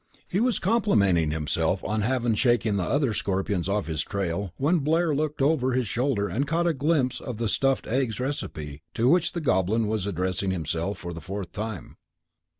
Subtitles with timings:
[0.27, 5.13] He was complimenting himself on having shaken the other Scorpions off his trail when Blair
[5.13, 9.33] looked over his shoulder and caught a glimpse of the stuffed eggs recipe to which
[9.33, 11.97] the Goblin was addressing himself for the fourth time.